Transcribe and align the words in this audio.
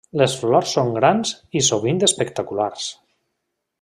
Les 0.19 0.35
flors 0.43 0.71
són 0.77 0.89
grans 0.95 1.33
i 1.61 1.63
sovint 1.67 2.01
espectaculars. 2.11 2.89